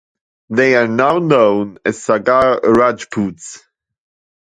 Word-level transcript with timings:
They 0.49 0.73
are 0.73 0.87
now 0.87 1.19
known 1.19 1.77
as 1.85 2.01
Sagar 2.01 2.59
Rajputs. 2.63 3.59